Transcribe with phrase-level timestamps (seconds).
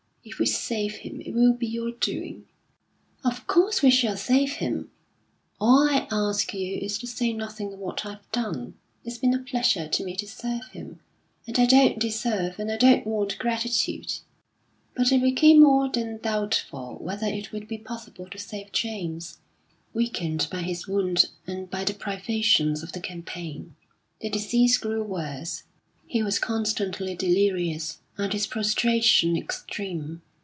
[0.23, 2.45] "If we save him it will be your doing."
[3.25, 4.91] "Of course we shall save him!
[5.59, 8.75] All I ask you is to say nothing of what I've done.
[9.03, 10.99] It's been a pleasure to me to serve him,
[11.47, 14.13] and I don't deserve, and I don't want, gratitude."
[14.93, 19.39] But it became more than doubtful whether it would be possible to save James,
[19.91, 23.75] weakened by his wound and by the privations of the campaign.
[24.19, 25.63] The disease grew worse.
[26.05, 30.21] He was constantly delirious, and his prostration extreme.